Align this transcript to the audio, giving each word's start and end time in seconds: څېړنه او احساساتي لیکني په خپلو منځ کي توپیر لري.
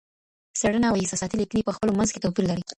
څېړنه 0.59 0.87
او 0.89 0.97
احساساتي 1.01 1.35
لیکني 1.41 1.61
په 1.65 1.73
خپلو 1.75 1.91
منځ 1.97 2.09
کي 2.13 2.19
توپیر 2.23 2.45
لري. 2.47 2.63